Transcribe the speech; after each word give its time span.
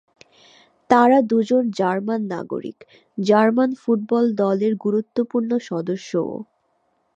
তাঁরা 0.89 1.19
দুজন 1.31 1.63
জার্মান 1.79 2.21
নাগরিক, 2.33 2.77
জার্মান 3.17 3.69
ফুটবল 3.81 4.25
দলের 4.41 4.73
গুরুত্বপূর্ণ 4.85 5.51
সদস্যও। 5.69 6.31